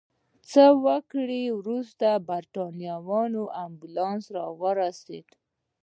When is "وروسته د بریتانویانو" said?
1.59-3.43